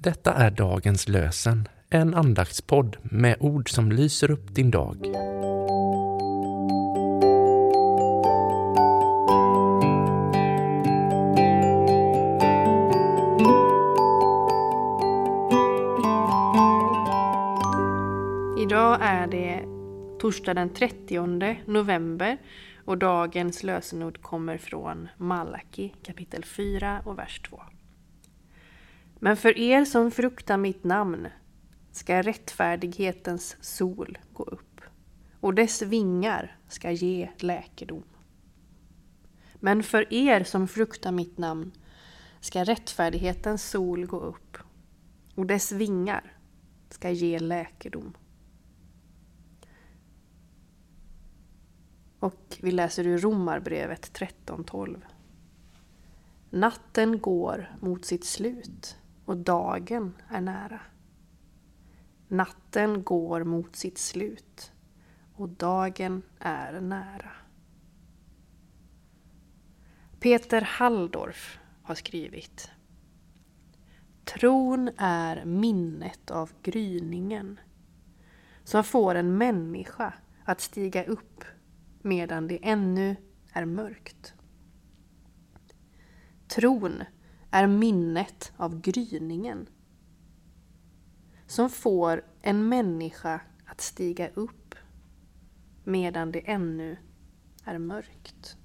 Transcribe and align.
Detta 0.00 0.34
är 0.34 0.50
dagens 0.50 1.08
lösen, 1.08 1.68
en 1.90 2.14
andaktspodd 2.14 2.96
med 3.02 3.36
ord 3.40 3.70
som 3.70 3.92
lyser 3.92 4.30
upp 4.30 4.54
din 4.54 4.70
dag. 4.70 4.96
Idag 18.62 18.98
är 19.00 19.26
det 19.26 19.64
torsdag 20.20 20.54
den 20.54 20.74
30 20.74 21.56
november 21.66 22.38
och 22.84 22.98
dagens 22.98 23.62
lösenord 23.62 24.22
kommer 24.22 24.58
från 24.58 25.08
Malaki 25.16 25.94
kapitel 26.02 26.44
4 26.44 27.02
och 27.04 27.18
vers 27.18 27.40
2. 27.50 27.60
Men 29.18 29.36
för 29.36 29.58
er 29.58 29.84
som 29.84 30.10
fruktar 30.10 30.56
mitt 30.56 30.84
namn 30.84 31.28
ska 31.92 32.22
rättfärdighetens 32.22 33.56
sol 33.60 34.18
gå 34.32 34.42
upp 34.42 34.80
och 35.40 35.54
dess 35.54 35.82
vingar 35.82 36.56
ska 36.68 36.90
ge 36.90 37.28
läkedom. 37.38 38.02
Men 39.54 39.82
för 39.82 40.12
er 40.14 40.44
som 40.44 40.68
fruktar 40.68 41.12
mitt 41.12 41.38
namn 41.38 41.72
ska 42.40 42.64
rättfärdighetens 42.64 43.70
sol 43.70 44.06
gå 44.06 44.20
upp 44.20 44.56
och 45.34 45.46
dess 45.46 45.72
vingar 45.72 46.36
ska 46.90 47.10
ge 47.10 47.38
läkedom. 47.38 48.16
Och 52.18 52.58
vi 52.60 52.70
läser 52.70 53.06
ur 53.06 53.18
Romarbrevet 53.18 54.18
13.12. 54.18 55.02
Natten 56.50 57.20
går 57.20 57.76
mot 57.80 58.04
sitt 58.04 58.24
slut 58.24 58.97
och 59.28 59.36
dagen 59.36 60.14
är 60.28 60.40
nära. 60.40 60.80
Natten 62.28 63.02
går 63.02 63.44
mot 63.44 63.76
sitt 63.76 63.98
slut 63.98 64.72
och 65.34 65.48
dagen 65.48 66.22
är 66.38 66.80
nära. 66.80 67.32
Peter 70.20 70.60
Halldorf 70.60 71.58
har 71.82 71.94
skrivit 71.94 72.70
Tron 74.24 74.90
är 74.96 75.44
minnet 75.44 76.30
av 76.30 76.52
gryningen 76.62 77.60
som 78.64 78.84
får 78.84 79.14
en 79.14 79.38
människa 79.38 80.12
att 80.44 80.60
stiga 80.60 81.04
upp 81.04 81.44
medan 82.02 82.48
det 82.48 82.58
ännu 82.62 83.16
är 83.52 83.64
mörkt. 83.64 84.34
Tron 86.48 87.02
är 87.50 87.66
minnet 87.66 88.52
av 88.56 88.80
gryningen 88.80 89.68
som 91.46 91.70
får 91.70 92.24
en 92.42 92.68
människa 92.68 93.40
att 93.64 93.80
stiga 93.80 94.28
upp 94.28 94.74
medan 95.84 96.32
det 96.32 96.40
ännu 96.40 96.96
är 97.64 97.78
mörkt. 97.78 98.56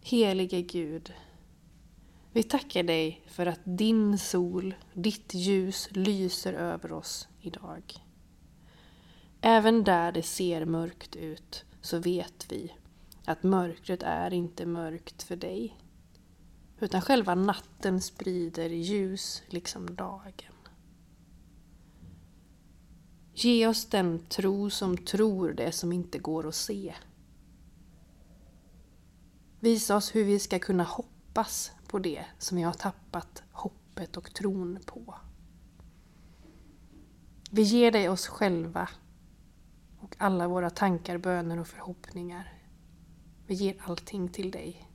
Helige 0.00 0.62
Gud, 0.62 1.12
vi 2.32 2.42
tackar 2.42 2.82
dig 2.82 3.22
för 3.26 3.46
att 3.46 3.60
din 3.64 4.18
sol, 4.18 4.74
ditt 4.94 5.34
ljus 5.34 5.88
lyser 5.90 6.52
över 6.52 6.92
oss 6.92 7.28
idag. 7.40 7.94
Även 9.40 9.84
där 9.84 10.12
det 10.12 10.22
ser 10.22 10.64
mörkt 10.64 11.16
ut 11.16 11.64
så 11.80 11.98
vet 11.98 12.52
vi 12.52 12.72
att 13.24 13.42
mörkret 13.42 14.02
är 14.02 14.32
inte 14.32 14.66
mörkt 14.66 15.22
för 15.22 15.36
dig. 15.36 15.76
Utan 16.80 17.00
själva 17.00 17.34
natten 17.34 18.00
sprider 18.00 18.68
ljus 18.68 19.42
liksom 19.46 19.94
dagen. 19.94 20.52
Ge 23.34 23.66
oss 23.66 23.86
den 23.86 24.18
tro 24.18 24.70
som 24.70 24.96
tror 24.96 25.52
det 25.52 25.72
som 25.72 25.92
inte 25.92 26.18
går 26.18 26.48
att 26.48 26.54
se. 26.54 26.94
Visa 29.60 29.96
oss 29.96 30.14
hur 30.14 30.24
vi 30.24 30.38
ska 30.38 30.58
kunna 30.58 30.84
hoppas 30.84 31.72
på 31.86 31.98
det 31.98 32.24
som 32.38 32.56
vi 32.56 32.62
har 32.62 32.72
tappat 32.72 33.42
hoppet 33.52 34.16
och 34.16 34.34
tron 34.34 34.78
på. 34.86 35.14
Vi 37.50 37.62
ger 37.62 37.92
dig 37.92 38.08
oss 38.08 38.26
själva 38.26 38.88
och 40.00 40.16
alla 40.18 40.48
våra 40.48 40.70
tankar, 40.70 41.18
böner 41.18 41.58
och 41.60 41.66
förhoppningar. 41.66 42.61
Vi 43.46 43.54
ger 43.54 43.74
allting 43.84 44.28
till 44.28 44.50
dig. 44.50 44.88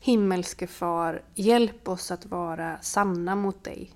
Himmelske 0.00 0.66
Far, 0.66 1.24
hjälp 1.34 1.88
oss 1.88 2.10
att 2.10 2.26
vara 2.26 2.80
sanna 2.80 3.34
mot 3.34 3.64
dig 3.64 3.92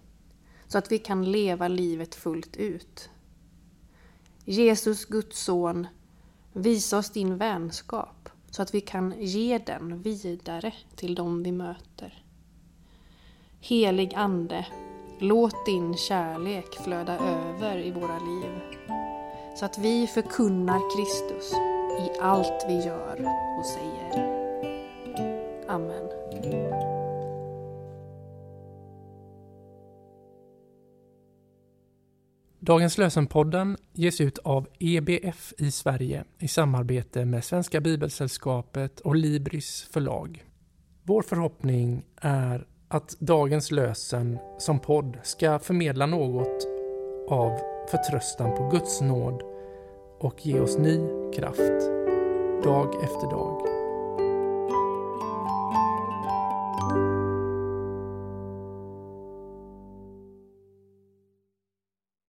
så 0.66 0.78
att 0.78 0.92
vi 0.92 0.98
kan 0.98 1.32
leva 1.32 1.68
livet 1.68 2.14
fullt 2.14 2.56
ut. 2.56 3.10
Jesus, 4.44 5.04
Guds 5.04 5.44
son, 5.44 5.86
visa 6.52 6.98
oss 6.98 7.10
din 7.10 7.36
vänskap 7.36 8.28
så 8.50 8.62
att 8.62 8.74
vi 8.74 8.80
kan 8.80 9.14
ge 9.18 9.58
den 9.58 10.02
vidare 10.02 10.74
till 10.96 11.14
dem 11.14 11.42
vi 11.42 11.52
möter. 11.52 12.24
Helig 13.60 14.14
Ande, 14.14 14.66
låt 15.18 15.66
din 15.66 15.96
kärlek 15.96 16.74
flöda 16.84 17.18
över 17.18 17.78
i 17.78 17.90
våra 17.90 18.18
liv 18.18 18.60
så 19.54 19.64
att 19.64 19.78
vi 19.78 20.06
förkunnar 20.06 20.80
Kristus 20.96 21.52
i 22.00 22.20
allt 22.20 22.64
vi 22.68 22.74
gör 22.74 23.16
och 23.58 23.66
säger. 23.66 24.42
Amen. 25.68 26.08
Dagens 32.58 32.98
lösenpodden 32.98 33.76
ges 33.92 34.20
ut 34.20 34.38
av 34.38 34.68
EBF 34.78 35.52
i 35.58 35.70
Sverige 35.70 36.24
i 36.38 36.48
samarbete 36.48 37.24
med 37.24 37.44
Svenska 37.44 37.80
Bibelsällskapet 37.80 39.00
och 39.00 39.16
Libris 39.16 39.88
förlag. 39.92 40.44
Vår 41.02 41.22
förhoppning 41.22 42.04
är 42.16 42.66
att 42.88 43.16
dagens 43.18 43.70
lösen 43.70 44.38
som 44.58 44.80
podd 44.80 45.18
ska 45.22 45.58
förmedla 45.58 46.06
något 46.06 46.66
av 47.28 47.71
förtröstan 47.90 48.56
på 48.56 48.68
Guds 48.68 49.00
nåd 49.00 49.42
och 50.18 50.46
ge 50.46 50.60
oss 50.60 50.78
ny 50.78 51.00
kraft 51.34 51.80
dag 52.64 52.94
efter 53.04 53.30
dag. 53.30 53.81